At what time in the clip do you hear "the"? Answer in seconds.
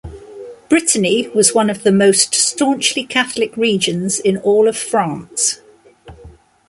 1.83-1.91